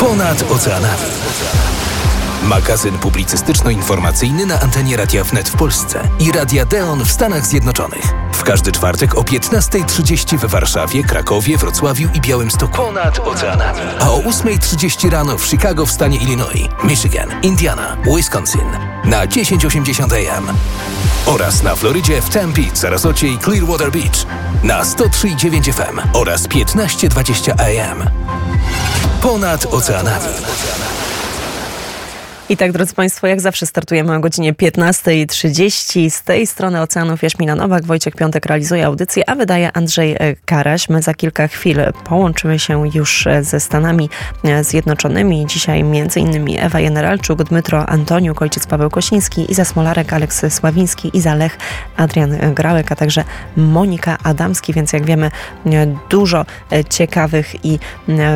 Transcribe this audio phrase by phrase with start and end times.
[0.00, 1.02] Ponad oceanami.
[2.42, 8.04] Magazyn publicystyczno-informacyjny na antenie Radia Wnet w Polsce i Radia Deon w Stanach Zjednoczonych.
[8.32, 12.76] W każdy czwartek o 15.30 w Warszawie, Krakowie, Wrocławiu i Białymstoku.
[12.76, 13.80] Ponad oceanami.
[14.00, 18.70] A o 8.30 rano w Chicago w stanie Illinois, Michigan, Indiana, Wisconsin
[19.04, 20.46] na 1080 AM.
[21.26, 24.26] Oraz na Florydzie w Tempe, Sarasocie i Clearwater Beach
[24.62, 28.29] na 103.9 FM oraz 15.20 AM.
[29.20, 31.09] Ponad oceanami.
[32.50, 36.10] I tak, drodzy Państwo, jak zawsze startujemy o godzinie 15.30.
[36.10, 40.88] Z tej strony Oceanów Jaśmina Nowak, Wojciech Piątek realizuje audycję, a wydaje Andrzej e, Karaś.
[40.88, 44.10] My za kilka chwil połączymy się już e, ze Stanami
[44.44, 45.46] e, Zjednoczonymi.
[45.46, 45.84] Dzisiaj
[46.16, 51.58] innymi Ewa Generalczuk, Dmytro Antoniuk, ojciec Paweł Kosiński, Iza Smolarek, Aleks Sławiński, Iza Lech,
[51.96, 53.24] Adrian Grałek, a także
[53.56, 55.30] Monika Adamski, więc jak wiemy
[56.08, 56.46] dużo
[56.88, 57.78] ciekawych i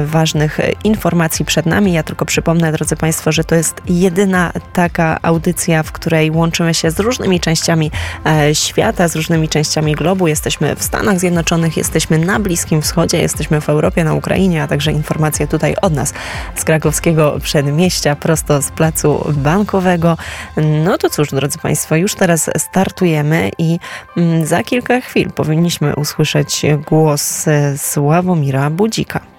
[0.05, 1.93] ważnych informacji przed nami.
[1.93, 6.91] Ja tylko przypomnę, drodzy Państwo, że to jest jedyna taka audycja, w której łączymy się
[6.91, 7.91] z różnymi częściami
[8.27, 10.29] e, świata, z różnymi częściami globu.
[10.29, 14.93] Jesteśmy w Stanach Zjednoczonych, jesteśmy na Bliskim Wschodzie, jesteśmy w Europie, na Ukrainie, a także
[14.93, 16.15] informacje tutaj od nas
[16.55, 20.17] z krakowskiego przedmieścia, prosto z placu bankowego.
[20.57, 23.79] No to cóż, drodzy Państwo, już teraz startujemy i
[24.17, 29.34] mm, za kilka chwil powinniśmy usłyszeć głos e, Sławomira Budzika.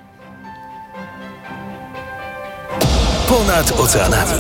[3.28, 4.32] Ponad oceanami.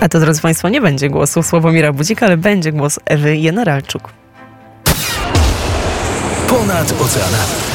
[0.00, 4.12] A to, drodzy Państwo, nie będzie głosu Sławomira Budzika, ale będzie głos Ewy Jenaralczuk.
[6.48, 7.69] Ponad oceanami.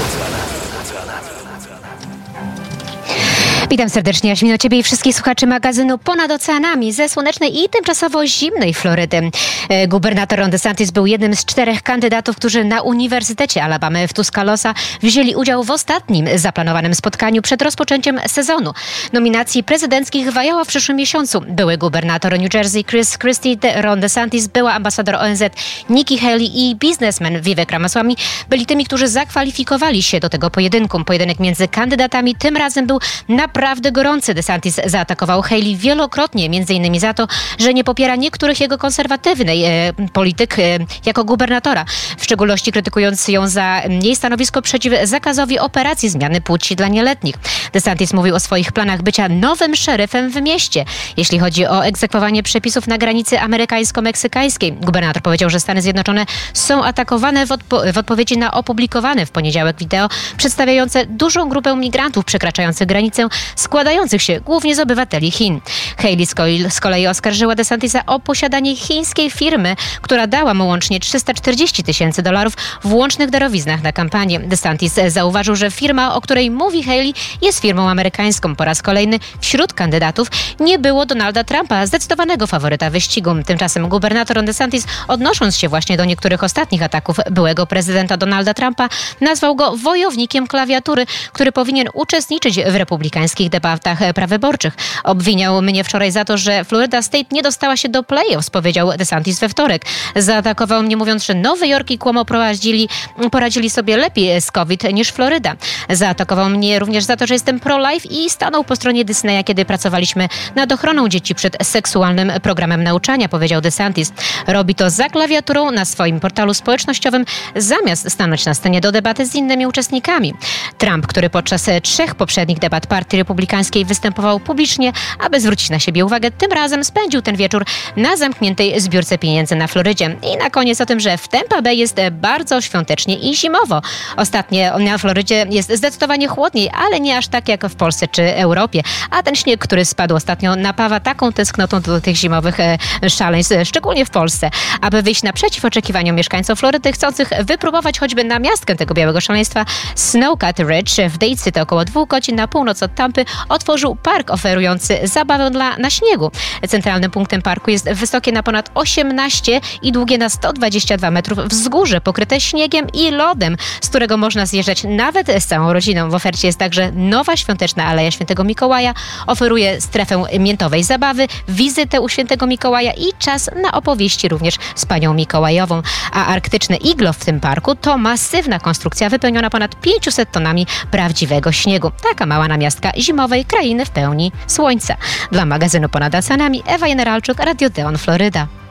[3.70, 8.74] Witam serdecznie, Jaśmino, Ciebie i wszystkich słuchaczy magazynu Ponad Oceanami ze słonecznej i tymczasowo zimnej
[8.74, 9.32] Florydy.
[9.70, 14.74] E, gubernator Ron DeSantis był jednym z czterech kandydatów, którzy na Uniwersytecie Alabamy w Tuscaloosa
[15.04, 18.74] wzięli udział w ostatnim zaplanowanym spotkaniu przed rozpoczęciem sezonu.
[19.14, 21.42] Nominacji prezydenckich wajała w przyszłym miesiącu.
[21.48, 25.44] Były gubernator New Jersey Chris Christie, Ron DeSantis, była ambasador ONZ
[25.90, 28.14] Nikki Haley i biznesmen Vivek Ramaswamy
[28.50, 31.04] byli tymi, którzy zakwalifikowali się do tego pojedynku.
[31.04, 33.00] Pojedynek między kandydatami tym razem był
[33.30, 34.34] na naprawdę gorący.
[34.34, 37.28] DeSantis zaatakował Haley wielokrotnie, innymi za to,
[37.60, 40.62] że nie popiera niektórych jego konserwatywnej e, polityk e,
[41.06, 41.86] jako gubernatora,
[42.18, 47.36] w szczególności krytykując ją za jej stanowisko przeciw zakazowi operacji zmiany płci dla nieletnich.
[47.74, 50.86] DeSantis mówił o swoich planach bycia nowym szeryfem w mieście,
[51.18, 54.72] jeśli chodzi o egzekwowanie przepisów na granicy amerykańsko-meksykańskiej.
[54.74, 59.78] Gubernator powiedział, że Stany Zjednoczone są atakowane w, odpo w odpowiedzi na opublikowane w poniedziałek
[59.78, 65.62] wideo przedstawiające dużą grupę migrantów przekraczających granicę składających się głównie z obywateli Chin.
[65.98, 66.26] Haley
[66.70, 72.54] z kolei oskarżyła DeSantisa o posiadanie chińskiej firmy, która dała mu łącznie 340 tysięcy dolarów
[72.84, 74.40] w łącznych darowiznach na kampanię.
[74.40, 78.56] DeSantis zauważył, że firma, o której mówi Haley, jest firmą amerykańską.
[78.56, 80.28] Po raz kolejny wśród kandydatów
[80.60, 83.32] nie było Donalda Trumpa, zdecydowanego faworyta wyścigu.
[83.46, 88.90] Tymczasem gubernator DeSantis, odnosząc się właśnie do niektórych ostatnich ataków byłego prezydenta Donalda Trumpa,
[89.22, 94.74] nazwał go wojownikiem klawiatury, który powinien uczestniczyć w republikańskim amerykańskich debatach prawyborczych.
[95.04, 99.40] Obwiniał mnie wczoraj za to, że Florida State nie dostała się do playoffs, powiedział DeSantis
[99.40, 99.86] we wtorek.
[100.16, 102.90] Zaatakował mnie mówiąc, że Nowy Jork i Cuomo prowadzili,
[103.32, 105.56] poradzili sobie lepiej z COVID niż Floryda.
[105.90, 110.28] Zaatakował mnie również za to, że jestem pro-life i stanął po stronie Disneya, kiedy pracowaliśmy
[110.56, 114.14] nad ochroną dzieci przed seksualnym programem nauczania, powiedział DeSantis.
[114.48, 117.26] Robi to za klawiaturą na swoim portalu społecznościowym,
[117.56, 120.34] zamiast stanąć na scenie do debaty z innymi uczestnikami.
[120.78, 126.32] Trump, który podczas trzech poprzednich debat Partii Republikańskiej występował publicznie, aby zwrócić na siebie uwagę.
[126.32, 127.66] Tym razem spędził ten wieczór
[127.96, 130.18] na zamkniętej zbiórce pieniędzy na Florydzie.
[130.34, 133.82] I na koniec o tym, że w Tampa Bay jest bardzo świątecznie i zimowo.
[134.18, 138.82] Ostatnie na Florydzie jest zdecydowanie chłodniej, ale nie aż tak jak w Polsce czy Europie.
[139.10, 142.78] A ten śnieg, który spadł ostatnio, napawa taką tęsknotą do tych zimowych e,
[143.10, 144.50] szaleństw, szczególnie w Polsce.
[144.82, 149.66] Aby wyjść naprzeciw oczekiwaniom mieszkańców Florydy, chcących wypróbować choćby namiastkę tego białego szaleństwa,
[149.96, 155.00] Snowcat Ridge w Dade City około dwóch godzin na północ od Tampy otworzył park oferujący
[155.04, 156.32] zabawę dla, na śniegu.
[156.68, 162.42] Centralnym punktem parku jest wysokie na ponad 18 i długie na 122 metrów wzgórze pokryte
[162.42, 166.10] śniegiem i lodem, z którego można zjeżdżać nawet z całą rodziną.
[166.10, 168.94] W ofercie jest także nowa świąteczna Aleja Świętego Mikołaja.
[169.28, 175.14] Oferuje strefę miętowej zabawy, wizytę u Świętego Mikołaja i czas na opowieści również z panią
[175.14, 175.82] Mikołajową.
[176.12, 181.92] A arktyczne iglo w tym parku to masywna konstrukcja wypełniona ponad 500 tonami prawdziwego śniegu.
[182.10, 184.96] Taka mała namiastka zimowej krainy w pełni słońca.
[185.32, 188.65] Dla magazynu Ponad Oceanami Ewa Generalczuk, Radio Deon, Floryda.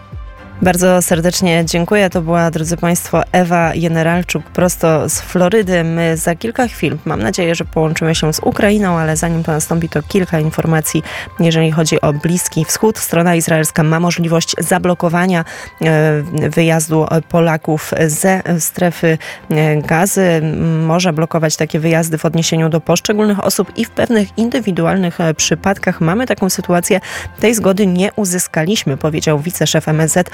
[0.62, 2.10] Bardzo serdecznie dziękuję.
[2.10, 5.84] To była, drodzy Państwo, Ewa Generalczuk prosto z Florydy.
[5.84, 9.88] My za kilka chwil, mam nadzieję, że połączymy się z Ukrainą, ale zanim to nastąpi,
[9.88, 11.02] to kilka informacji,
[11.40, 12.98] jeżeli chodzi o Bliski Wschód.
[12.98, 15.44] Strona izraelska ma możliwość zablokowania
[15.82, 19.18] e, wyjazdu Polaków ze strefy
[19.50, 20.42] e, gazy.
[20.86, 26.00] Może blokować takie wyjazdy w odniesieniu do poszczególnych osób i w pewnych indywidualnych e, przypadkach
[26.00, 27.00] mamy taką sytuację.
[27.40, 30.30] Tej zgody nie uzyskaliśmy, powiedział wiceszef MSZ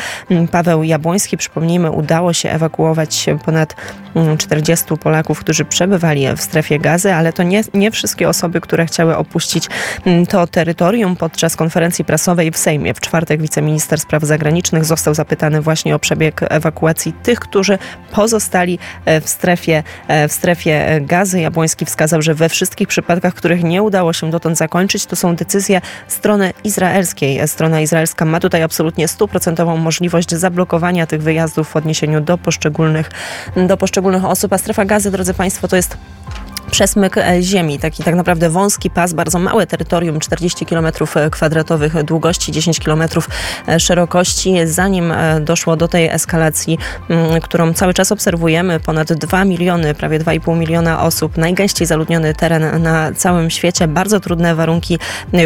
[0.50, 1.36] Paweł Jabłoński.
[1.36, 3.76] Przypomnijmy, udało się ewakuować ponad
[4.38, 8.86] 40 mm, Polaków, którzy przebywali w strefie gazy, ale to nie, nie wszystkie osoby, które
[8.86, 9.68] chciały opuścić
[10.04, 11.16] mm, to terytorium.
[11.16, 16.40] Podczas konferencji prasowej w Sejmie w czwartek wiceminister spraw zagranicznych został zapytany właśnie o przebieg
[16.48, 17.78] ewakuacji tych, którzy
[18.12, 21.40] pozostali e, w strefie, e, w strefie gazy.
[21.40, 25.80] Jabłoński wskazał, że we wszystkich przypadkach, których nie udało się dotąd zakończyć, to są decyzje
[26.08, 27.48] strony izraelskiej.
[27.48, 33.10] Strona izraelska ma tutaj absolutnie stuprocentową możliwość możliwość zablokowania tych wyjazdów w odniesieniu do poszczególnych,
[33.56, 34.52] do poszczególnych osób.
[34.52, 35.96] A strefa gazy, drodzy Państwo, to jest
[36.70, 42.02] przesmyk e, ziemi, taki tak naprawdę wąski pas, bardzo małe terytorium, 40 km e, kwadratowych
[42.02, 43.02] długości, 10 km
[43.68, 44.54] e, szerokości.
[44.64, 46.78] Zanim doszło do tej eskalacji,
[47.10, 52.82] mm, którą cały czas obserwujemy, ponad 2 miliony, prawie 2,5 miliona osób, najgęściej zaludniony teren
[52.82, 54.98] na całym świecie, bardzo trudne warunki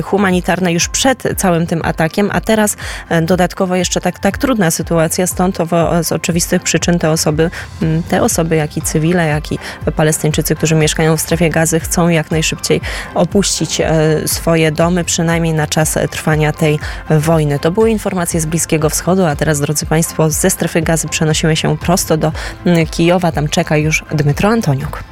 [0.05, 2.77] humanitarne już przed całym tym atakiem, a teraz
[3.23, 5.59] dodatkowo jeszcze tak, tak trudna sytuacja, stąd
[6.03, 7.51] z oczywistych przyczyn te osoby,
[7.83, 9.59] mm, te osoby, jak i cywile, jak i
[9.97, 12.81] Palestyńczycy, którzy mieszkają w strefie gazy chcą jak najszybciej
[13.15, 13.89] opuścić e,
[14.27, 16.79] swoje domy, przynajmniej na czas trwania tej
[17.11, 17.59] wojny.
[17.59, 21.77] To były informacje z Bliskiego Wschodu, a teraz, drodzy Państwo, ze strefy gazy przenosimy się
[21.79, 22.33] prosto do
[22.91, 23.33] Kijowa.
[23.33, 25.05] Tam czeka już Dmytro Antoniuk.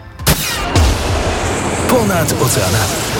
[1.88, 3.11] Ponad oceanami.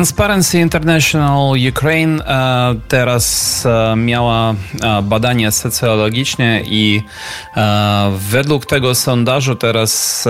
[0.00, 7.02] Transparency International Ukraine e, teraz e, miała e, badania socjologiczne i
[8.18, 10.24] według tego sondażu teraz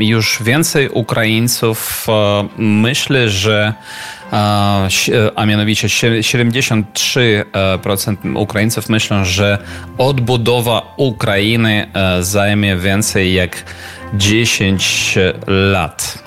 [0.00, 2.06] już więcej Ukraińców
[2.58, 3.74] myśli, że
[5.36, 9.58] a mianowicie 73% Ukraińców myślą, że
[9.98, 13.64] odbudowa Ukrainy zajmie więcej jak
[14.14, 16.26] 10 lat.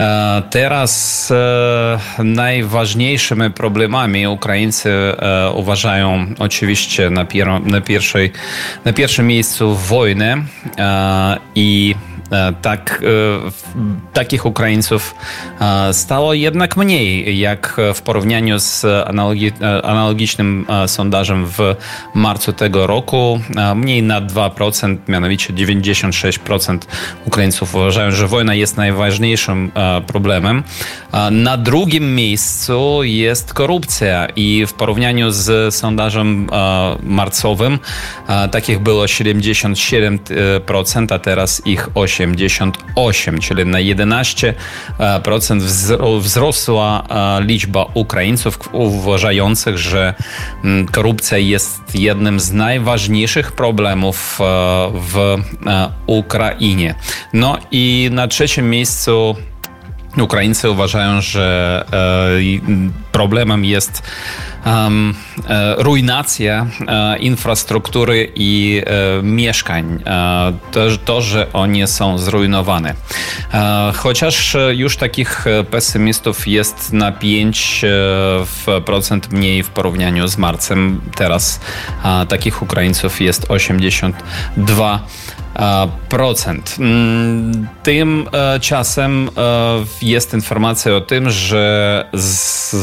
[0.00, 8.32] E, teraz e, najważniejszymi problemami Ukraińcy e, uważają oczywiście na, pier na, pierwszej,
[8.84, 10.36] na pierwszym miejscu wojnę
[11.54, 11.94] i
[12.62, 13.06] tak, e,
[14.12, 15.14] takich Ukraińców
[15.60, 19.52] e, stało jednak mniej, jak w porównaniu z analogi,
[19.82, 21.58] analogicznym sondażem w
[22.14, 23.40] marcu tego roku.
[23.74, 26.78] Mniej na 2%, mianowicie 96%
[27.24, 29.72] Ukraińców uważają, że wojna jest najważniejszym
[30.06, 30.62] problemem.
[31.30, 36.48] Na drugim miejscu jest korupcja i w porównaniu z sondażem
[37.02, 37.78] marcowym
[38.50, 42.21] takich było 77%, a teraz ich 8%.
[42.26, 45.60] 88, czyli na 11%
[46.20, 47.04] wzrosła
[47.40, 50.14] liczba Ukraińców uważających, że
[50.64, 54.38] mm, korupcja jest jednym z najważniejszych problemów
[54.94, 55.36] w
[56.06, 56.94] Ukrainie.
[57.32, 59.36] No i na trzecim miejscu
[60.18, 61.84] Ukraińcy uważają, że
[63.12, 64.02] problemem jest
[64.66, 65.14] um,
[65.76, 70.02] ruinacja e, infrastruktury i e, mieszkań.
[71.04, 72.94] To, że one są zrujnowane.
[73.94, 81.60] Chociaż już takich pesymistów jest na 5% mniej w porównaniu z marcem, teraz
[82.28, 84.12] takich Ukraińców jest 82%.
[86.08, 86.76] Procent.
[86.78, 88.28] Mm, tym
[88.60, 89.30] czasem
[90.02, 92.74] jest informacja o tym, że z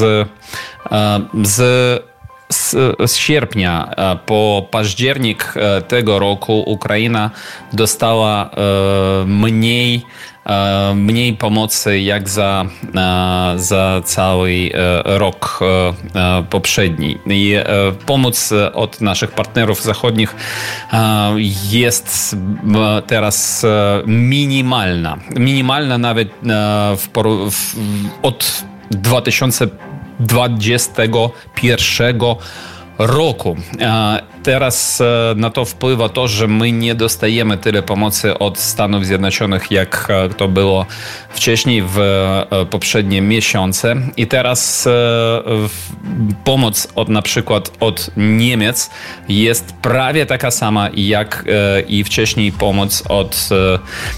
[0.91, 2.09] E, z
[2.51, 2.75] z,
[3.11, 7.29] z, sierpnia e, po październik e, tego roku Ukraina
[7.73, 8.49] dostała
[9.25, 10.05] mniej,
[10.95, 12.65] mniej pomocy jak za,
[13.55, 14.71] za cały
[15.05, 15.59] rok
[16.49, 17.17] poprzedni.
[17.25, 17.55] I
[18.05, 20.35] pomoc od naszych partnerów zachodnich
[21.69, 22.35] jest
[23.07, 23.65] teraz
[24.05, 25.17] minimalna.
[25.35, 26.29] Minimalna nawet
[26.97, 27.07] w,
[27.51, 27.75] w,
[28.21, 29.67] od 2000
[30.19, 32.19] 2021
[32.97, 33.57] roku.
[34.43, 35.01] Teraz
[35.35, 40.47] na to wpływa to, że my nie dostajemy tyle pomocy od Stanów Zjednoczonych, jak to
[40.47, 40.85] było
[41.29, 41.99] wcześniej w
[42.69, 43.95] poprzednie miesiące.
[44.17, 44.89] I teraz
[46.43, 48.89] pomoc od na przykład od Niemiec
[49.29, 51.45] jest prawie taka sama jak
[51.87, 53.49] i wcześniej pomoc od,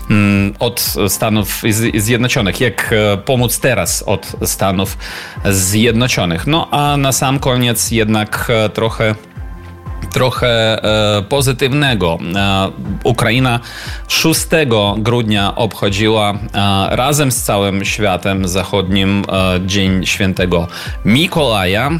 [0.09, 1.61] mm, od Stanów
[1.95, 2.93] Zjednoczonych, jak
[3.25, 4.97] pomoc teraz od Stanów
[5.45, 6.47] Zjednoczonych.
[6.47, 9.15] No a na sam koniec jednak trochę
[10.13, 12.17] trochę e, pozytywnego.
[12.35, 12.71] E,
[13.03, 13.59] Ukraina
[14.07, 14.47] 6
[14.97, 19.25] grudnia obchodziła e, razem z całym światem zachodnim
[19.65, 20.67] Dzień Świętego
[21.05, 21.91] Mikołaja.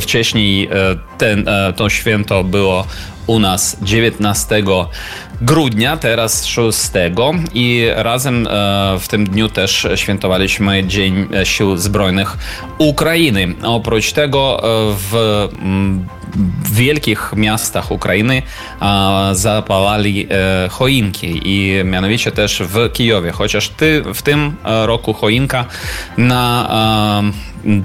[0.00, 0.68] Wcześniej
[1.18, 2.86] ten, to święto było
[3.26, 4.62] u nas 19
[5.40, 6.78] grudnia, teraz 6
[7.54, 8.48] i razem
[9.00, 12.36] w tym dniu też świętowaliśmy Dzień Sił Zbrojnych
[12.78, 13.54] Ukrainy.
[13.62, 14.60] Oprócz tego
[15.10, 15.48] w
[16.72, 18.42] wielkich miastach Ukrainy
[19.32, 25.64] zapalali e, choinki i mianowicie też w Kijowie, chociaż ty, w tym roku choinka
[26.18, 26.68] na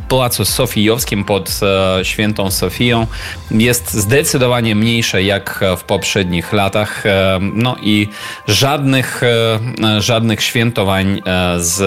[0.10, 1.60] Placu Sofijowskim pod
[2.04, 3.08] Świętą Sofią
[3.52, 7.04] jest zdecydowanie mniejsze jak w poprzednich latach.
[7.42, 8.08] No i
[8.48, 11.82] żadnych, e, żadnych świętowań e, z,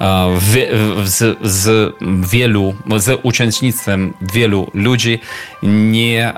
[0.00, 0.40] e,
[1.04, 5.20] z, z wielu, z uczestnictwem wielu ludzi
[5.64, 6.32] nie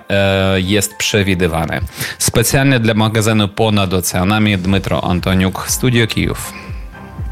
[0.57, 1.81] jest przewidywane.
[2.19, 6.53] Specjalnie dla magazynu Ponad Oceanami Dmytro Antoniuk, Studio Kijów.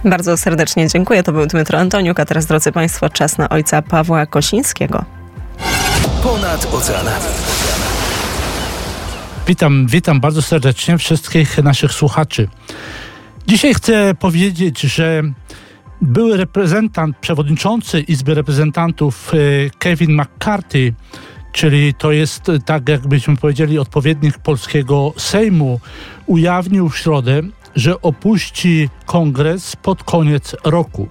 [0.05, 1.23] Bardzo serdecznie dziękuję.
[1.23, 5.05] To był Dmytro Antoniuk, a teraz, drodzy Państwo, czas na ojca Pawła Kosińskiego.
[6.23, 7.25] Ponad oceanami.
[9.47, 12.49] Witam, witam bardzo serdecznie wszystkich naszych słuchaczy.
[13.47, 15.23] Dzisiaj chcę powiedzieć, że
[16.01, 19.37] były reprezentant, przewodniczący Izby Reprezentantów e,
[19.79, 20.95] Kevin McCarthy,
[21.55, 25.81] czyli to jest, tak jakbyśmy powiedzieli, odpowiednik polskiego Sejmu,
[26.27, 27.43] ujawnił w środę,
[27.77, 31.09] że opuści kongres pod koniec roku.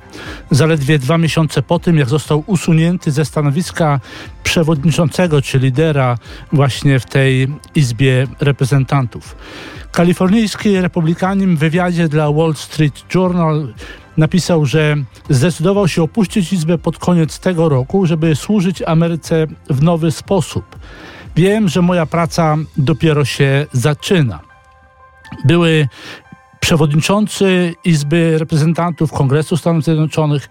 [0.52, 4.00] Zaledwie dwa miesiące po tym, jak został usunięty ze stanowiska
[4.44, 6.18] przewodniczącego czy lidera
[6.52, 9.36] właśnie w tej Izbie Reprezentantów.
[9.94, 13.74] Kalifornijski republikanin w wywiadzie dla Wall Street Journal
[14.18, 14.96] napisał, że
[15.30, 20.76] zdecydował się opuścić Izbę pod koniec tego roku, żeby służyć Ameryce w nowy sposób.
[21.36, 24.40] Wiem, że moja praca dopiero się zaczyna.
[25.46, 25.88] Były
[26.60, 30.50] przewodniczący Izby Reprezentantów Kongresu Stanów Zjednoczonych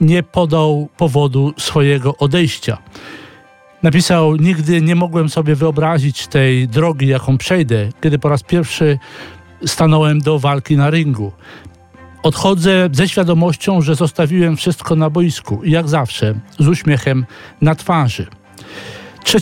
[0.00, 2.78] nie podał powodu swojego odejścia.
[3.82, 8.98] Napisał: Nigdy nie mogłem sobie wyobrazić tej drogi, jaką przejdę, kiedy po raz pierwszy
[9.66, 11.32] stanąłem do walki na ringu.
[12.22, 17.26] Odchodzę ze świadomością, że zostawiłem wszystko na boisku i jak zawsze z uśmiechem
[17.60, 18.26] na twarzy.
[19.28, 19.38] 3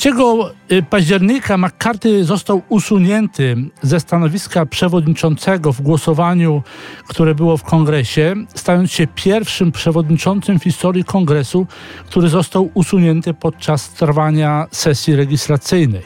[0.72, 6.62] y, października McCarthy został usunięty ze stanowiska przewodniczącego w głosowaniu,
[7.08, 11.66] które było w kongresie, stając się pierwszym przewodniczącym w historii kongresu,
[12.06, 16.02] który został usunięty podczas trwania sesji legislacyjnej.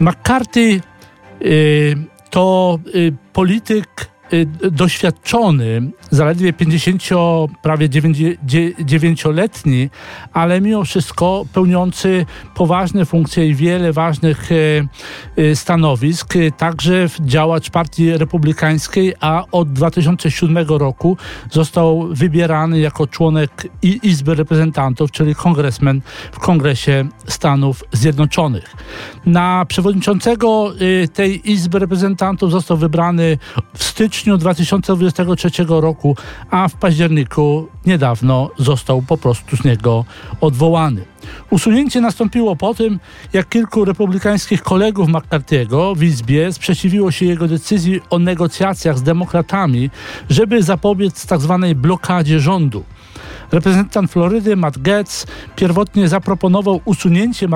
[0.00, 0.80] McCarthy
[1.42, 1.96] y,
[2.30, 4.11] to y, polityk
[4.70, 7.02] doświadczony, zaledwie 50,
[7.62, 9.90] prawie 9-letni,
[10.32, 14.88] ale mimo wszystko pełniący poważne funkcje i wiele ważnych y,
[15.38, 21.16] y, stanowisk, także działacz Partii Republikańskiej, a od 2007 roku
[21.50, 26.00] został wybierany jako członek Izby Reprezentantów, czyli kongresmen
[26.32, 28.76] w Kongresie Stanów Zjednoczonych.
[29.26, 30.72] Na przewodniczącego
[31.12, 33.38] tej Izby Reprezentantów został wybrany
[33.74, 36.16] w styczniu styczniu 2023 roku,
[36.50, 40.04] a w październiku niedawno został po prostu z niego
[40.40, 41.04] odwołany.
[41.50, 43.00] Usunięcie nastąpiło po tym,
[43.32, 49.90] jak kilku republikańskich kolegów McCarthy'ego w Izbie sprzeciwiło się jego decyzji o negocjacjach z demokratami,
[50.30, 51.58] żeby zapobiec tzw.
[51.62, 52.84] Tak blokadzie rządu.
[53.52, 55.26] Reprezentant Florydy Matt Getz
[55.56, 57.48] pierwotnie zaproponował usunięcie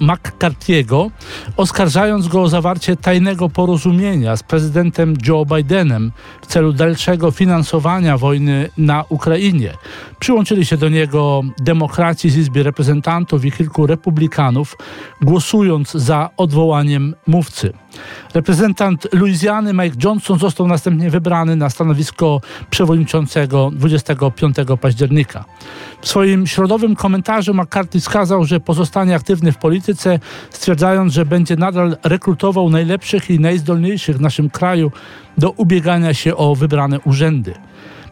[0.00, 1.10] McCarthy'ego,
[1.56, 6.12] oskarżając go o zawarcie tajnego porozumienia z prezydentem Joe Bidenem
[6.42, 9.74] w celu dalszego finansowania wojny na Ukrainie.
[10.18, 14.76] Przyłączyli się do niego demokraci z Izby Reprezentantów i kilku republikanów,
[15.22, 17.72] głosując za odwołaniem mówcy.
[18.34, 25.44] Reprezentant Luizjany Mike Johnson został następnie wybrany na stanowisko przewodniczącego 25 października.
[26.00, 30.18] W swoim środowym komentarzu McCarthy wskazał, że pozostanie aktywny w polityce,
[30.50, 34.92] stwierdzając, że będzie nadal rekrutował najlepszych i najzdolniejszych w naszym kraju
[35.38, 37.54] do ubiegania się o wybrane urzędy.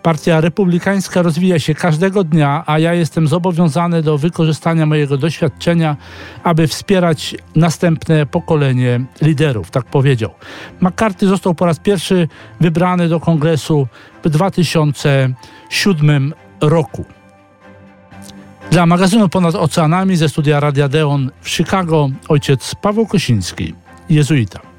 [0.07, 5.97] Partia Republikańska rozwija się każdego dnia, a ja jestem zobowiązany do wykorzystania mojego doświadczenia,
[6.43, 10.31] aby wspierać następne pokolenie liderów, tak powiedział.
[10.81, 12.29] McCarthy został po raz pierwszy
[12.61, 13.89] wybrany do kongresu
[14.25, 17.05] w 2007 roku.
[18.71, 23.75] Dla magazynu Ponad Oceanami ze studia Radia Deon w Chicago ojciec Paweł Kosiński,
[24.11, 24.76] jezuita.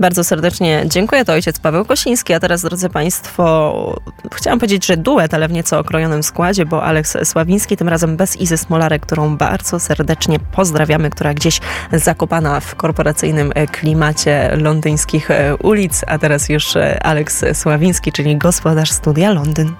[0.00, 1.24] Bardzo serdecznie dziękuję.
[1.24, 2.34] To ojciec Paweł Kosiński.
[2.34, 4.00] A teraz, drodzy Państwo,
[4.34, 8.36] chciałam powiedzieć, że duet, ale w nieco okrojonym składzie, bo Aleks Sławiński, tym razem bez
[8.36, 11.60] Izy Smolarek, którą bardzo serdecznie pozdrawiamy, która gdzieś
[11.92, 15.28] zakopana w korporacyjnym klimacie londyńskich
[15.62, 16.04] ulic.
[16.06, 19.74] A teraz już Aleks Sławiński, czyli gospodarz studia Londyn.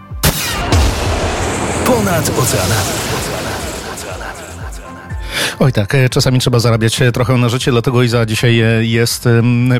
[1.87, 3.11] Ponad oceanami.
[5.63, 9.29] Oj tak, e, czasami trzeba zarabiać e, trochę na życie, dlatego Iza dzisiaj e, jest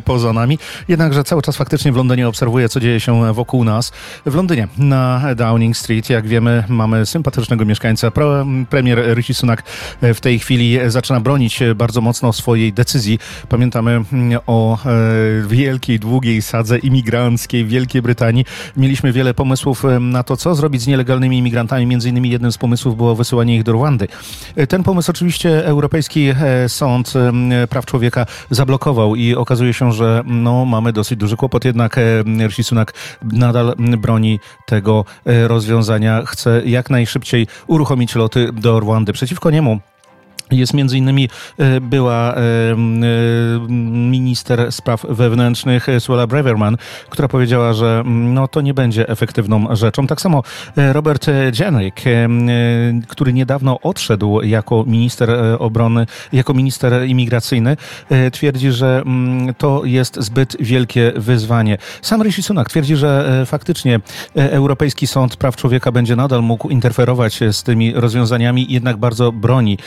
[0.05, 0.59] poza nami.
[0.89, 3.93] Jednakże cały czas faktycznie w Londynie obserwuję, co dzieje się wokół nas.
[4.27, 8.11] W Londynie na Downing Street, jak wiemy, mamy sympatycznego mieszkańca.
[8.71, 9.63] Premier Rishi Sunak
[10.03, 13.19] w tej chwili zaczyna bronić bardzo mocno swojej decyzji.
[13.49, 14.05] Pamiętamy
[14.47, 14.79] o
[15.47, 18.45] wielkiej, długiej sadze imigranckiej w Wielkiej Brytanii.
[18.77, 21.87] Mieliśmy wiele pomysłów na to, co zrobić z nielegalnymi imigrantami.
[21.87, 24.09] Między innymi jednym z pomysłów było wysyłanie ich do Rwandy.
[24.69, 27.13] Ten pomysł oczywiście Europejski e, Sąd
[27.71, 32.65] Praw Człowieka zablokował i okazuje się, że no, mamy dosyć duży kłopot, jednak e, Rishi
[32.65, 36.23] Sunak nadal broni tego e, rozwiązania.
[36.27, 39.13] Chce jak najszybciej uruchomić loty do Rwandy.
[39.13, 39.81] Przeciwko niemu
[40.59, 41.29] jest między innymi
[41.59, 42.77] e, była e, e,
[44.11, 46.77] minister spraw wewnętrznych Suela Breverman,
[47.11, 50.07] która powiedziała, że no, to nie będzie efektywną rzeczą.
[50.07, 50.43] Tak samo
[50.77, 51.27] Robert
[51.61, 52.01] Jenrick,
[53.09, 57.77] który niedawno odszedł jako minister obrony, jako minister imigracyjny,
[58.33, 59.03] twierdzi, że
[59.59, 61.79] to jest zbyt wielkie wyzwanie.
[62.03, 64.01] Sam Rishi Sunak twierdzi, że faktycznie
[64.35, 69.79] Europejski Sąd Praw Człowieka będzie nadal mógł interferować z tymi rozwiązaniami, jednak bardzo broni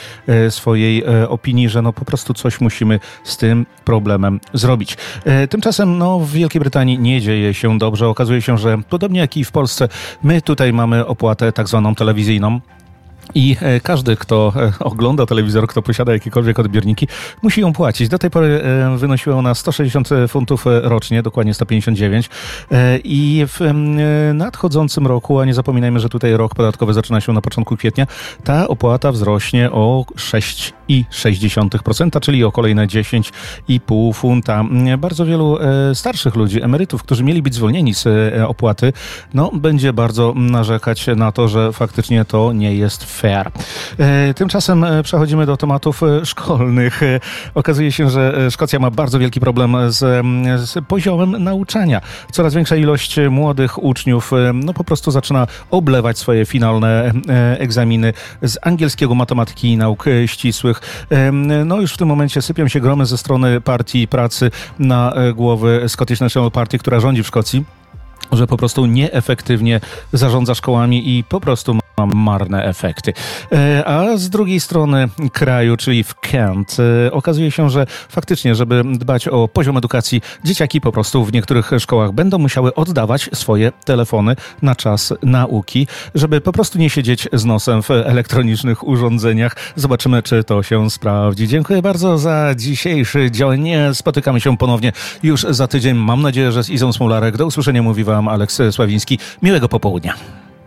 [0.54, 4.96] swojej e, opinii, że no po prostu coś musimy z tym problemem zrobić.
[5.24, 8.08] E, tymczasem no, w Wielkiej Brytanii nie dzieje się dobrze.
[8.08, 9.88] Okazuje się, że podobnie jak i w Polsce,
[10.22, 12.60] my tutaj mamy opłatę tak zwaną telewizyjną.
[13.34, 17.08] I e, każdy, kto e, ogląda telewizor, kto posiada jakiekolwiek odbiorniki,
[17.42, 18.08] musi ją płacić.
[18.08, 22.30] Do tej pory e, wynosiła ona 160 funtów rocznie, dokładnie 159.
[23.04, 23.60] I w
[24.34, 28.06] nadchodzącym roku, a nie zapominajmy, że tutaj rok podatkowy zaczyna się na początku kwietnia,
[28.44, 30.04] ta opłata wzrośnie o
[30.88, 34.64] 6,6%, czyli o kolejne 10,5 funta.
[34.98, 35.58] Bardzo wielu
[35.94, 38.08] starszych ludzi, emerytów, którzy mieli być zwolnieni z
[38.48, 38.92] opłaty,
[39.34, 43.50] no, będzie bardzo narzekać na to, że faktycznie to nie jest fair.
[43.98, 47.00] E, tymczasem e, przechodzimy do tematów e, szkolnych.
[47.54, 50.26] Okazuje się, że Szkocja ma bardzo wielki problem z,
[50.70, 52.00] z poziomem nauczania.
[52.32, 57.12] Coraz większa ilość młodych uczniów no po prostu zaczyna oblewać swoje finalne
[57.58, 60.73] egzaminy z angielskiego, matematyki i nauk ścisłych.
[61.64, 66.20] No już w tym momencie sypią się gromy ze strony partii pracy na głowy Scottish
[66.20, 67.64] National Party, która rządzi w Szkocji
[68.32, 69.80] że po prostu nieefektywnie
[70.12, 73.12] zarządza szkołami i po prostu ma marne efekty.
[73.52, 78.82] E, a z drugiej strony kraju, czyli w Kent, e, okazuje się, że faktycznie, żeby
[78.84, 84.36] dbać o poziom edukacji, dzieciaki po prostu w niektórych szkołach będą musiały oddawać swoje telefony
[84.62, 89.56] na czas nauki, żeby po prostu nie siedzieć z nosem w elektronicznych urządzeniach.
[89.76, 91.48] Zobaczymy, czy to się sprawdzi.
[91.48, 93.70] Dziękuję bardzo za dzisiejszy dzień.
[93.92, 95.96] Spotykamy się ponownie już za tydzień.
[95.96, 97.36] Mam nadzieję, że z Izą Smolarek.
[97.36, 99.18] Do usłyszenia mówi Wam Aleks Sławiński.
[99.42, 100.14] Miłego popołudnia.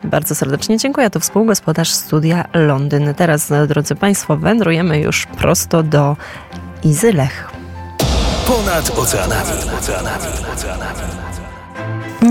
[0.03, 1.09] Bardzo serdecznie dziękuję.
[1.09, 3.13] To współgospodarz studia Londyn.
[3.13, 6.17] Teraz, drodzy Państwo, wędrujemy już prosto do
[6.83, 7.49] Izylech.
[8.47, 9.51] Ponad oceanami.
[9.79, 10.25] oceanami.
[10.53, 11.26] oceanami.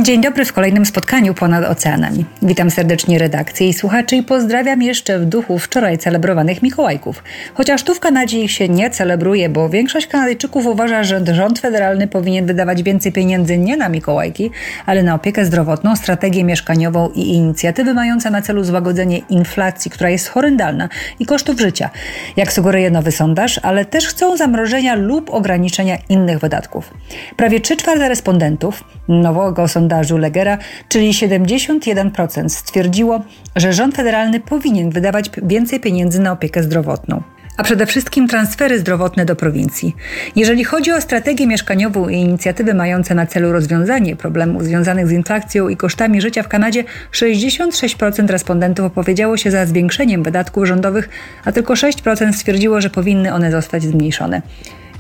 [0.07, 2.25] Dzień dobry w kolejnym spotkaniu ponad oceanami.
[2.43, 7.23] Witam serdecznie redakcję i słuchaczy i pozdrawiam jeszcze w duchu wczoraj celebrowanych Mikołajków.
[7.55, 12.09] Chociaż tu w Kanadzie ich się nie celebruje, bo większość Kanadyjczyków uważa, że rząd federalny
[12.09, 14.51] powinien wydawać więcej pieniędzy nie na Mikołajki,
[14.87, 20.29] ale na opiekę zdrowotną, strategię mieszkaniową i inicjatywy mające na celu złagodzenie inflacji, która jest
[20.29, 20.89] horrendalna
[21.21, 21.91] i kosztów życia,
[22.37, 26.95] jak sugeruje nowy sondaż, ale też chcą zamrożenia lub ograniczenia innych wydatków.
[27.37, 33.25] Prawie 3 czwarte respondentów nowego sondażu Legera, czyli 71% stwierdziło,
[33.57, 37.23] że rząd federalny powinien wydawać więcej pieniędzy na opiekę zdrowotną
[37.57, 39.97] a przede wszystkim transfery zdrowotne do prowincji.
[40.37, 45.69] Jeżeli chodzi o strategię mieszkaniową i inicjatywy mające na celu rozwiązanie problemów związanych z inflacją
[45.69, 51.09] i kosztami życia w Kanadzie, 66% respondentów opowiedziało się za zwiększeniem wydatków rządowych,
[51.45, 54.43] a tylko 6% stwierdziło, że powinny one zostać zmniejszone.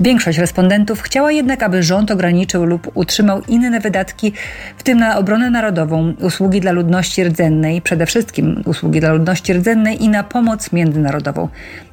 [0.01, 4.33] Większość respondentów chciała jednak, aby rząd ograniczył lub utrzymał inne wydatki,
[4.77, 10.05] w tym na obronę narodową, usługi dla ludności rdzennej, przede wszystkim usługi dla ludności rdzennej
[10.05, 11.49] i na pomoc międzynarodową.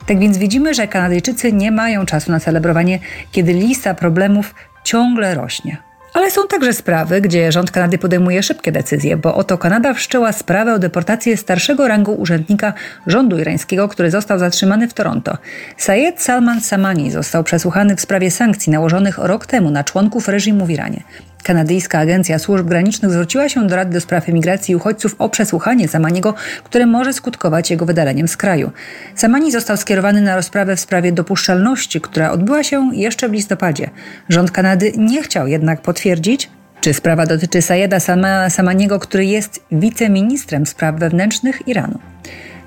[0.05, 2.99] Tak więc widzimy, że Kanadyjczycy nie mają czasu na celebrowanie,
[3.31, 5.92] kiedy lista problemów ciągle rośnie.
[6.13, 10.73] Ale są także sprawy, gdzie rząd Kanady podejmuje szybkie decyzje, bo oto Kanada wszczęła sprawę
[10.73, 12.73] o deportację starszego rangu urzędnika
[13.07, 15.37] rządu irańskiego, który został zatrzymany w Toronto.
[15.77, 20.69] Sayed Salman Samani został przesłuchany w sprawie sankcji nałożonych rok temu na członków reżimu w
[20.69, 21.03] Iranie.
[21.43, 25.87] Kanadyjska Agencja Służb Granicznych zwróciła się do Rady do Spraw Emigracji i Uchodźców o przesłuchanie
[25.87, 28.71] Samaniego, które może skutkować jego wydaleniem z kraju.
[29.15, 33.89] Samani został skierowany na rozprawę w sprawie dopuszczalności, która odbyła się jeszcze w listopadzie.
[34.29, 36.49] Rząd Kanady nie chciał jednak potwierdzić,
[36.81, 37.99] czy sprawa dotyczy Sayeda
[38.49, 41.99] Samaniego, który jest wiceministrem spraw wewnętrznych Iranu.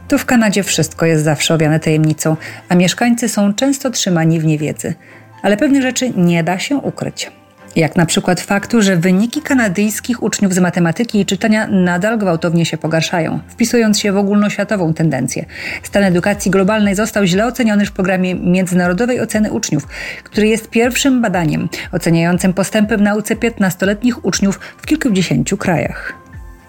[0.08, 2.36] Tu w Kanadzie wszystko jest zawsze owiane tajemnicą,
[2.68, 4.94] a mieszkańcy są często trzymani w niewiedzy.
[5.42, 7.30] Ale pewnych rzeczy nie da się ukryć
[7.76, 12.78] jak na przykład faktu, że wyniki kanadyjskich uczniów z matematyki i czytania nadal gwałtownie się
[12.78, 15.44] pogarszają, wpisując się w ogólnoświatową tendencję.
[15.82, 19.86] Stan edukacji globalnej został źle oceniony w programie międzynarodowej oceny uczniów,
[20.24, 26.12] który jest pierwszym badaniem oceniającym postępy w nauce 15-letnich uczniów w kilkudziesięciu krajach.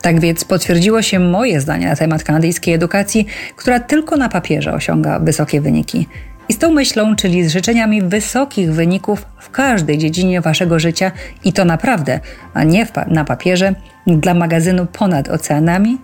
[0.02, 5.20] Tak więc potwierdziło się moje zdanie na temat kanadyjskiej edukacji, która tylko na papierze osiąga
[5.20, 6.08] wysokie wyniki.
[6.50, 11.12] I z tą myślą, czyli z życzeniami wysokich wyników w każdej dziedzinie waszego życia
[11.44, 12.20] i to naprawdę,
[12.54, 13.76] a nie pa na papierze,
[14.08, 15.98] dla magazynu Ponad Oceanami,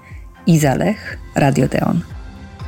[0.47, 2.01] Iza Lech, Radio Deon.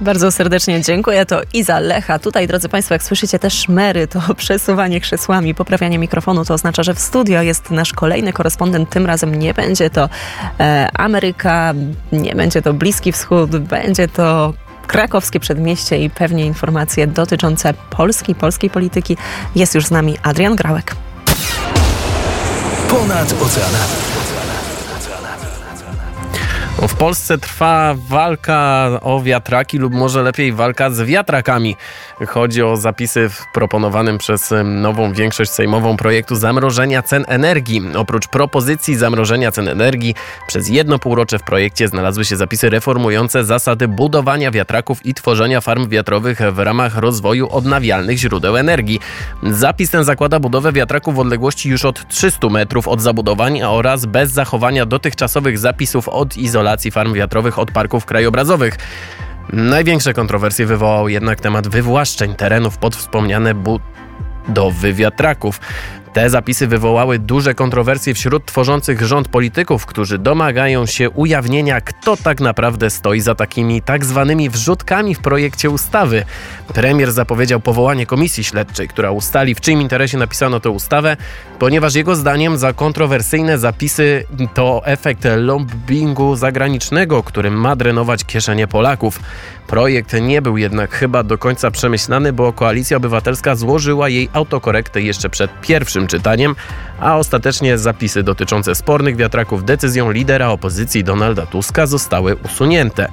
[0.01, 1.25] Bardzo serdecznie dziękuję.
[1.25, 2.19] To Iza Lecha.
[2.19, 6.93] Tutaj, drodzy Państwo, jak słyszycie też szmery, to przesuwanie krzesłami, poprawianie mikrofonu, to oznacza, że
[6.93, 8.89] w studio jest nasz kolejny korespondent.
[8.89, 10.09] Tym razem nie będzie to
[10.59, 11.73] e, Ameryka,
[12.11, 14.53] nie będzie to Bliski Wschód, będzie to
[14.85, 19.17] krakowskie przedmieście i pewnie informacje dotyczące Polski, polskiej polityki.
[19.55, 20.95] Jest już z nami Adrian Grałek.
[22.89, 24.24] Ponad oceanami.
[26.81, 31.75] W Polsce trwa walka o wiatraki, lub może lepiej walka z wiatrakami.
[32.27, 37.81] Chodzi o zapisy w proponowanym przez nową większość sejmową projektu zamrożenia cen energii.
[37.95, 40.15] Oprócz propozycji zamrożenia cen energii,
[40.47, 45.89] przez jedno półrocze w projekcie znalazły się zapisy reformujące zasady budowania wiatraków i tworzenia farm
[45.89, 48.99] wiatrowych w ramach rozwoju odnawialnych źródeł energii.
[49.43, 54.31] Zapis ten zakłada budowę wiatraków w odległości już od 300 metrów od zabudowań oraz bez
[54.31, 58.77] zachowania dotychczasowych zapisów od izolacji farm wiatrowych od parków krajobrazowych.
[59.53, 65.59] Największe kontrowersje wywołał jednak temat wywłaszczeń terenów pod wspomniane budowy wiatraków.
[66.15, 72.41] Te zapisy wywołały duże kontrowersje wśród tworzących rząd polityków, którzy domagają się ujawnienia, kto tak
[72.41, 76.25] naprawdę stoi za takimi tak zwanymi wrzutkami w projekcie ustawy.
[76.73, 81.17] Premier zapowiedział powołanie komisji śledczej, która ustali, w czyim interesie napisano tę ustawę,
[81.59, 84.23] ponieważ jego zdaniem za kontrowersyjne zapisy
[84.53, 89.19] to efekt lobbingu zagranicznego, który ma drenować kieszenie Polaków.
[89.67, 95.29] Projekt nie był jednak chyba do końca przemyślany, bo Koalicja Obywatelska złożyła jej autokorektę jeszcze
[95.29, 96.55] przed pierwszym czytaniem,
[96.99, 103.07] a ostatecznie zapisy dotyczące spornych wiatraków decyzją lidera opozycji Donalda Tuska zostały usunięte.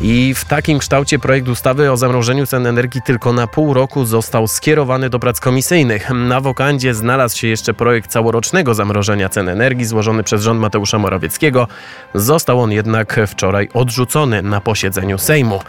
[0.00, 4.48] I w takim kształcie projekt ustawy o zamrożeniu cen energii tylko na pół roku został
[4.48, 6.10] skierowany do prac komisyjnych.
[6.10, 11.68] Na wokandzie znalazł się jeszcze projekt całorocznego zamrożenia cen energii złożony przez rząd Mateusza Morawieckiego.
[12.14, 15.60] Został on jednak wczoraj odrzucony na posiedzeniu Sejmu.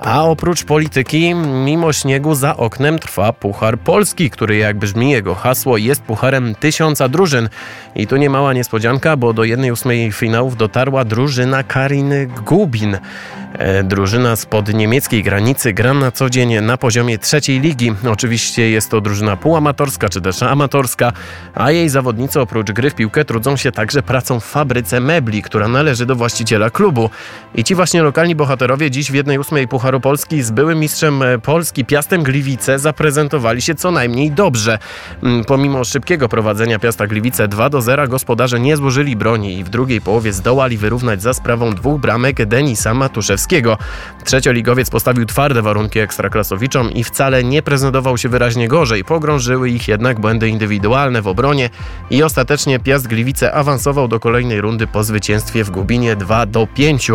[0.00, 5.76] A oprócz polityki, mimo śniegu za oknem trwa Puchar Polski, który jak brzmi jego hasło
[5.76, 7.48] jest pucharem tysiąca drużyn.
[7.94, 12.98] I tu nie mała niespodzianka, bo do jednej ósmej finałów dotarła drużyna Kariny Gubin.
[13.58, 17.92] E, drużyna spod niemieckiej granicy gra na co dzień na poziomie trzeciej ligi.
[18.12, 21.12] Oczywiście jest to drużyna półamatorska czy też amatorska,
[21.54, 25.68] a jej zawodnicy oprócz gry w piłkę trudzą się także pracą w fabryce mebli, która
[25.68, 27.10] należy do właściciela klubu.
[27.54, 31.38] I ci właśnie lokalni bohaterowie dziś w jednej ósmej Pucharu Polski z byłym mistrzem e,
[31.38, 34.78] Polski Piastem Gliwice zaprezentowali się co najmniej dobrze.
[35.22, 39.68] Mm, pomimo szybkiego prowadzenia Piasta Gliwice 2 do 0 gospodarze nie złożyli broni i w
[39.68, 43.78] drugiej połowie zdołali wyrównać za sprawą dwóch bramek Denisa Matuszewskiego.
[44.24, 49.04] Trzecioligowiec postawił twarde warunki ekstraklasowiczom i wcale nie prezentował się wyraźnie gorzej.
[49.04, 51.70] Pogrążyły ich jednak błędy indywidualne w obronie
[52.10, 57.10] i ostatecznie Piast Gliwice awansował do kolejnej rundy po zwycięstwie w Gubinie 2 do 5.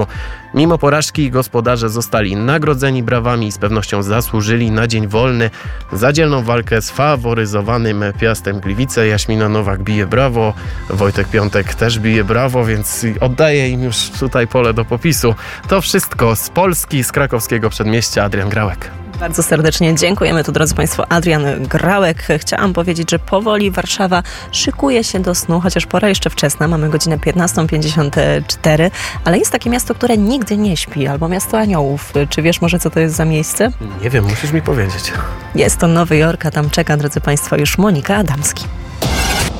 [0.53, 5.49] Mimo porażki gospodarze zostali nagrodzeni brawami i z pewnością zasłużyli na dzień wolny
[5.93, 9.07] za dzielną walkę z faworyzowanym Piastem Gliwice.
[9.07, 10.53] Jaśmina Nowak bije brawo,
[10.89, 15.35] Wojtek Piątek też bije brawo, więc oddaję im już tutaj pole do popisu.
[15.67, 18.23] To wszystko z Polski, z krakowskiego przedmieścia.
[18.23, 19.00] Adrian Grałek.
[19.21, 22.27] Bardzo serdecznie dziękujemy tu, drodzy Państwo, Adrian Grałek.
[22.37, 27.17] Chciałam powiedzieć, że powoli Warszawa szykuje się do snu, chociaż pora jeszcze wczesna, mamy godzinę
[27.17, 28.91] 15.54,
[29.25, 32.13] ale jest takie miasto, które nigdy nie śpi, albo miasto aniołów.
[32.29, 33.71] Czy wiesz może, co to jest za miejsce?
[34.01, 35.13] Nie wiem, musisz mi powiedzieć.
[35.55, 38.65] Jest to Nowy Jork, a tam czeka, drodzy Państwo, już Monika Adamski.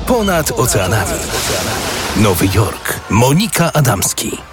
[0.06, 1.18] Ponad oceanami.
[2.16, 3.00] Nowy Jork.
[3.10, 4.51] Monika Adamski.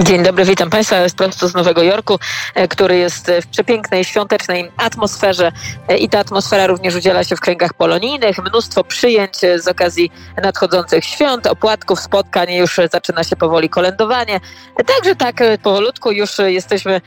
[0.00, 0.96] Dzień dobry, witam Państwa.
[1.16, 2.18] Prosto z Nowego Jorku,
[2.54, 5.52] e, który jest w przepięknej, świątecznej atmosferze
[5.88, 8.38] e, i ta atmosfera również udziela się w kręgach polonijnych.
[8.38, 10.10] Mnóstwo przyjęć e, z okazji
[10.42, 12.52] nadchodzących świąt, opłatków, spotkań.
[12.52, 14.40] Już zaczyna się powoli kolędowanie.
[14.86, 17.00] Także tak, powolutku już jesteśmy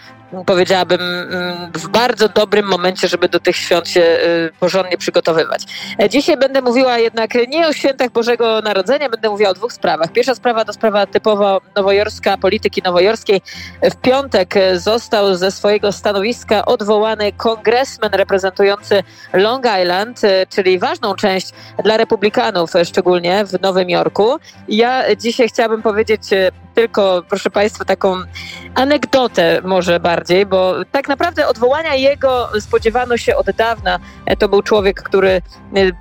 [0.45, 5.63] powiedziałabym, mm, w bardzo dobrym momencie, żeby do tych świąt się y, porządnie przygotowywać.
[6.01, 10.11] E, dzisiaj będę mówiła jednak nie o świętach Bożego Narodzenia, będę mówiła o dwóch sprawach.
[10.11, 13.41] Pierwsza sprawa to sprawa typowo nowojorska, polityki nowojorskiej.
[13.81, 21.49] W piątek został ze swojego stanowiska odwołany kongresmen reprezentujący Long Island, y, czyli ważną część
[21.83, 24.37] dla republikanów, szczególnie w Nowym Jorku.
[24.67, 26.21] Ja dzisiaj chciałabym powiedzieć
[26.75, 28.17] tylko, proszę Państwa, taką
[28.75, 33.99] anegdotę może bardziej, bo tak naprawdę odwołania jego spodziewano się od dawna.
[34.25, 35.41] E, to był człowiek, który e,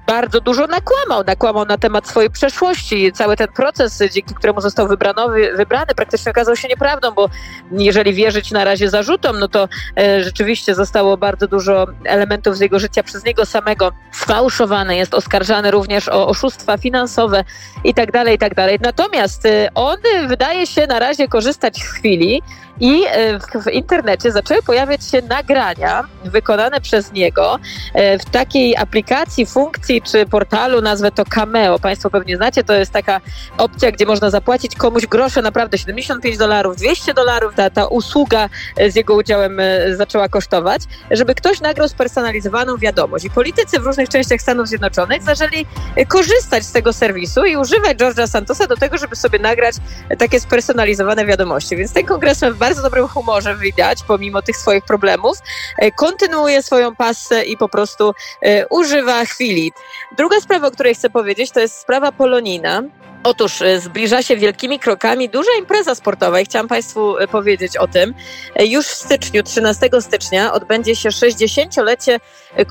[0.06, 3.12] bardzo dużo nakłamał, nakłamał na temat swojej przeszłości.
[3.12, 7.28] Cały ten proces, dzięki któremu został wybrany, wybrany praktycznie okazał się nieprawdą, bo
[7.72, 12.78] jeżeli wierzyć na razie zarzutom, no to e, rzeczywiście zostało bardzo dużo elementów z jego
[12.78, 14.96] życia przez niego samego sfałszowane.
[14.96, 17.44] Jest oskarżany również o oszustwa finansowe
[17.84, 18.78] i tak dalej, i tak dalej.
[18.82, 19.42] Natomiast
[19.74, 19.96] on
[20.28, 22.42] wydaje się na razie korzystać z chwili
[22.80, 27.58] i e, w, internecie zaczęły pojawiać się nagrania wykonane przez niego
[27.94, 31.78] e, w takiej aplikacji, funkcji czy portalu, nazwę to Cameo.
[31.78, 33.20] Państwo pewnie znacie, to jest taka
[33.58, 38.90] opcja, gdzie można zapłacić komuś grosze, naprawdę 75 dolarów, 200 dolarów, ta, ta usługa e,
[38.90, 39.60] z jego udziałem
[39.96, 43.24] zaczęła kosztować, żeby ktoś nagrał spersonalizowaną wiadomość.
[43.24, 45.66] I politycy w różnych częściach Stanów Zjednoczonych zaczęli
[46.08, 49.74] korzystać z tego serwisu i używać George'a Santosa do tego, żeby sobie nagrać
[50.18, 51.76] takie spersonalizowane wiadomości.
[51.76, 55.38] Więc ten kongresmen bardzo dobrym humorze widać, pomimo tych swoich problemów.
[55.79, 59.72] E, kontynuuje swoją pasę i po prostu e, używa chwili.
[60.16, 62.83] Druga sprawa, o której chcę powiedzieć, to jest sprawa polonina.
[63.24, 68.14] Otóż e, zbliża się wielkimi krokami duża impreza sportowa i chciałam Państwu powiedzieć o tym.
[68.61, 72.20] Już w styczniu, 13 stycznia, odbędzie się 60-lecie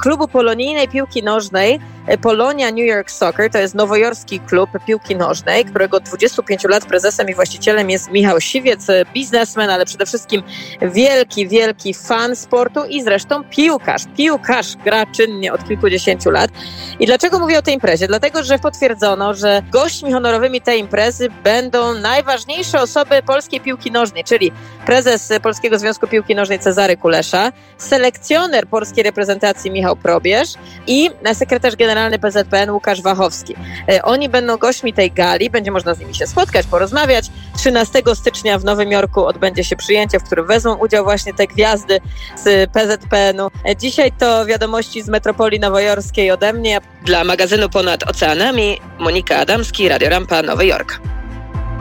[0.01, 1.79] klubu polonijnej piłki nożnej
[2.21, 3.51] Polonia New York Soccer.
[3.51, 8.41] To jest nowojorski klub piłki nożnej, którego od 25 lat prezesem i właścicielem jest Michał
[8.41, 10.43] Siwiec, biznesmen, ale przede wszystkim
[10.81, 14.01] wielki, wielki fan sportu i zresztą piłkarz.
[14.17, 16.51] Piłkarz gra czynnie od kilkudziesięciu lat.
[16.99, 18.07] I dlaczego mówię o tej imprezie?
[18.07, 24.51] Dlatego, że potwierdzono, że gośćmi honorowymi tej imprezy będą najważniejsze osoby polskiej piłki nożnej, czyli
[24.85, 30.53] prezes Polskiego Związku Piłki Nożnej Cezary Kulesza, selekcjoner polskiej reprezentacji Michał Probierz
[30.87, 33.55] i sekretarz generalny PZPN Łukasz Wachowski.
[33.89, 37.25] E, oni będą gośćmi tej gali, będzie można z nimi się spotkać, porozmawiać.
[37.57, 41.99] 13 stycznia w Nowym Jorku odbędzie się przyjęcie, w którym wezmą udział właśnie te gwiazdy
[42.35, 43.51] z PZPN-u.
[43.69, 46.79] E, dzisiaj to wiadomości z metropolii nowojorskiej ode mnie.
[47.05, 50.99] Dla magazynu Ponad Oceanami Monika Adamski, Radio Rampa, Nowy Jork.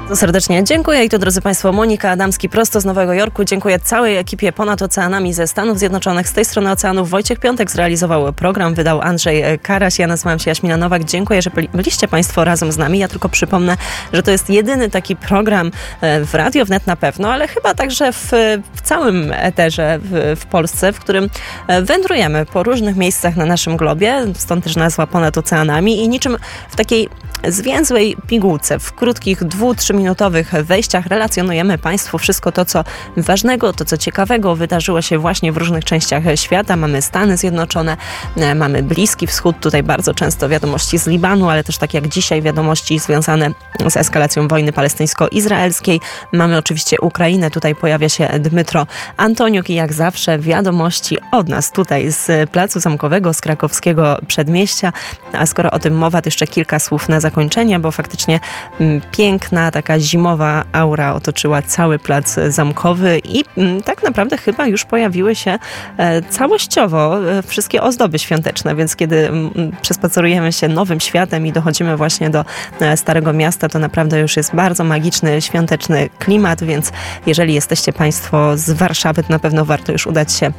[0.03, 3.45] Bardzo serdecznie dziękuję i to drodzy Państwo Monika Adamski prosto z Nowego Jorku.
[3.45, 6.29] Dziękuję całej ekipie ponad oceanami ze Stanów Zjednoczonych.
[6.29, 9.99] Z tej strony oceanów Wojciech Piątek zrealizował program, wydał Andrzej Karaś.
[9.99, 11.05] Ja nazywam się Jaśmina Nowak.
[11.05, 12.99] Dziękuję, że byliście Państwo razem z nami.
[12.99, 13.77] Ja tylko przypomnę,
[14.13, 18.13] że to jest jedyny taki program e, w Radio Wnet na pewno, ale chyba także
[18.13, 18.31] w,
[18.75, 21.31] w całym eterze w, w Polsce, w którym
[21.69, 24.25] e, wędrujemy po różnych miejscach na naszym globie.
[24.35, 26.37] Stąd też nazwa ponad oceanami i niczym
[26.71, 27.09] w takiej
[27.49, 32.85] zwięzłej pigułce, w krótkich dwu, trzyminutowych wejściach relacjonujemy Państwu wszystko to, co
[33.17, 36.77] ważnego, to, co ciekawego wydarzyło się właśnie w różnych częściach świata.
[36.77, 37.97] Mamy Stany Zjednoczone,
[38.37, 42.43] e, mamy Bliski Wschód, tutaj bardzo często wiadomości z Libanu, ale też tak jak dzisiaj
[42.43, 43.51] wiadomości związane
[43.89, 46.01] z eskalacją wojny palestyńsko-izraelskiej.
[46.33, 52.13] Mamy oczywiście Ukrainę, tutaj pojawia się Dmytro Antoniuk i jak zawsze wiadomości od nas tutaj
[52.13, 54.93] z Placu Zamkowego, z krakowskiego przedmieścia.
[55.33, 58.41] A skoro o tym mowa, to jeszcze kilka słów na zakończenie bo faktycznie
[58.81, 64.85] mm, piękna, taka zimowa aura otoczyła cały plac zamkowy i mm, tak naprawdę chyba już
[64.85, 65.59] pojawiły się
[65.97, 71.97] e, całościowo e, wszystkie ozdoby świąteczne, więc kiedy mm, przespacerujemy się nowym światem i dochodzimy
[71.97, 72.45] właśnie do
[72.81, 76.93] e, Starego Miasta, to naprawdę już jest bardzo magiczny, świąteczny klimat, więc
[77.27, 80.53] jeżeli jesteście Państwo z Warszawy, to na pewno warto już udać się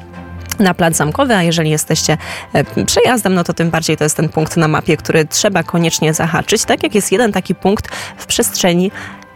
[0.59, 2.17] na plac zamkowy, a jeżeli jesteście
[2.53, 6.13] e, przejazdem, no to tym bardziej to jest ten punkt na mapie, który trzeba koniecznie
[6.13, 6.65] zahaczyć.
[6.65, 8.91] Tak jak jest jeden taki punkt w przestrzeni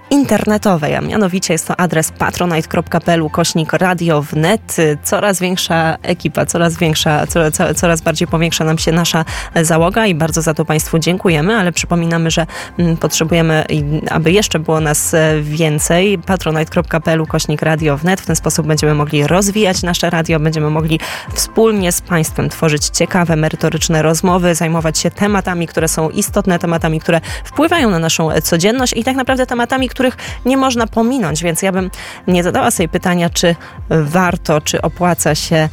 [0.10, 4.76] internetowej, a mianowicie jest to adres patronite.pl kośnik radio wnet.
[5.04, 9.26] Coraz większa ekipa, coraz większa, coraz, coraz bardziej powiększa nam się nasza
[9.62, 12.46] załoga i bardzo za to Państwu dziękujemy, ale przypominamy, że
[12.80, 13.65] mm, potrzebujemy,
[14.10, 16.17] aby jeszcze było nas e, więcej.
[16.17, 18.22] patronite.pl kośnik radio wnet.
[18.22, 21.00] W ten sposób będziemy mogli rozwijać nasze radio, będziemy mogli
[21.34, 27.22] wspólnie z Państwem tworzyć ciekawe, merytoryczne rozmowy, zajmować się tematami, które są istotne, tematami, które
[27.43, 31.89] wpływają na naszą codzienność i tak naprawdę tematami, których nie można pominąć, więc ja bym
[32.27, 33.55] nie zadała sobie pytania, czy
[33.89, 35.69] warto, czy opłaca się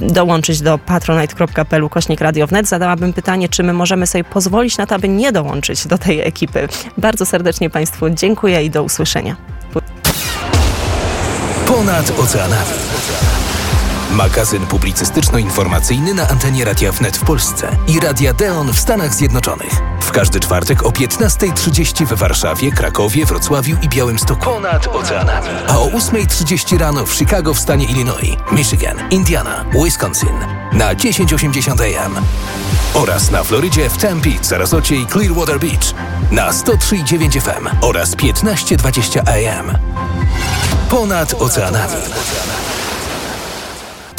[0.00, 4.94] dołączyć do patronite.pl kośnik Radio Wnet, zadałabym pytanie, czy my możemy sobie pozwolić na to,
[4.94, 6.68] aby nie dołączyć do tej ekipy.
[6.98, 9.36] Bardzo serdecznie Państwu dziękuję i do usłyszenia.
[11.66, 12.97] Ponad oceanami.
[14.10, 19.72] Magazyn publicystyczno-informacyjny na antenie Radia Wnet w Polsce i Radia Deon w Stanach Zjednoczonych.
[20.00, 24.44] W każdy czwartek o 15.30 w Warszawie, Krakowie, Wrocławiu i Białymstoku.
[24.44, 25.48] Ponad oceanami.
[25.68, 30.38] A o 8.30 rano w Chicago w stanie Illinois, Michigan, Indiana, Wisconsin
[30.72, 32.14] na 1080 AM.
[32.94, 35.94] Oraz na Florydzie w Tempe, Sarasocie i Clearwater Beach
[36.30, 39.78] na 103.9 FM oraz 15.20 AM.
[40.90, 41.94] Ponad oceanami.